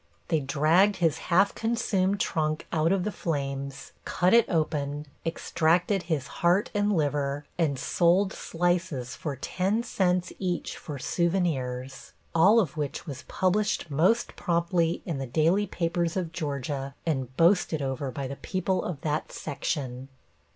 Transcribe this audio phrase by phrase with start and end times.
[0.29, 6.25] They dragged his half consumed trunk out of the flames, cut it open, extracted his
[6.41, 13.05] heart and liver, and sold slices for ten cents each for souvenirs, all of which
[13.05, 18.37] was published most promptly in the daily papers of Georgia and boasted over by the
[18.37, 20.07] people of that section.